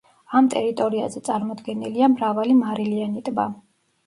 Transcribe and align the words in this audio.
ამ 0.37 0.45
ტერიტორიაზე 0.53 1.21
წარმოდგენილია 1.27 2.09
მრავალი 2.15 2.57
მარილიანი 2.63 3.23
ტბა. 3.31 3.47